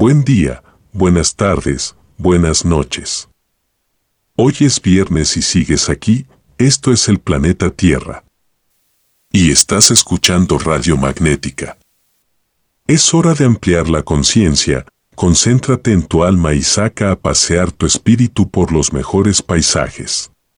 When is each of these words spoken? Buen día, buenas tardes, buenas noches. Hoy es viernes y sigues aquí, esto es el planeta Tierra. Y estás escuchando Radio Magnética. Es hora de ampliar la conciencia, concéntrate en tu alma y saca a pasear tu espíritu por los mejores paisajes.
Buen 0.00 0.24
día, 0.24 0.62
buenas 0.94 1.36
tardes, 1.36 1.94
buenas 2.16 2.64
noches. 2.64 3.28
Hoy 4.34 4.54
es 4.60 4.80
viernes 4.80 5.36
y 5.36 5.42
sigues 5.42 5.90
aquí, 5.90 6.26
esto 6.56 6.90
es 6.90 7.06
el 7.10 7.18
planeta 7.18 7.68
Tierra. 7.68 8.24
Y 9.30 9.50
estás 9.50 9.90
escuchando 9.90 10.56
Radio 10.58 10.96
Magnética. 10.96 11.76
Es 12.86 13.12
hora 13.12 13.34
de 13.34 13.44
ampliar 13.44 13.90
la 13.90 14.02
conciencia, 14.02 14.86
concéntrate 15.16 15.92
en 15.92 16.06
tu 16.06 16.24
alma 16.24 16.54
y 16.54 16.62
saca 16.62 17.10
a 17.10 17.16
pasear 17.16 17.70
tu 17.70 17.84
espíritu 17.84 18.48
por 18.48 18.72
los 18.72 18.94
mejores 18.94 19.42
paisajes. 19.42 20.32